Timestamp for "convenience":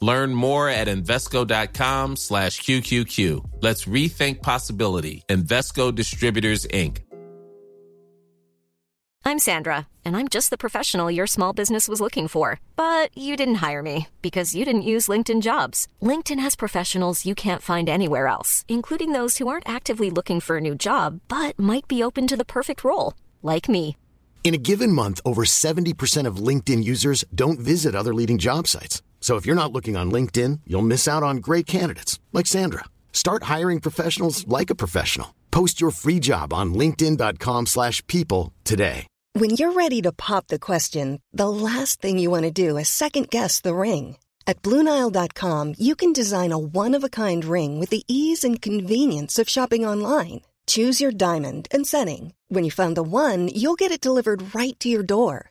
48.62-49.40